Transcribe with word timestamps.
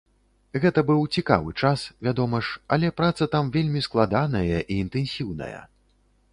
Гэта 0.61 0.79
быў 0.89 1.01
цікавы 1.17 1.53
час, 1.65 1.83
вядома 2.07 2.41
ж, 2.49 2.57
але 2.77 2.87
праца 3.03 3.29
там 3.37 3.53
вельмі 3.59 3.85
складаная 3.89 4.43
і 4.49 4.73
інтэнсіўная. 4.83 5.57